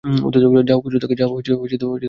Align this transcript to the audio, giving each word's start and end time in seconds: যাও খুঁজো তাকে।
যাও 0.69 0.79
খুঁজো 0.83 0.97
তাকে। 1.03 1.15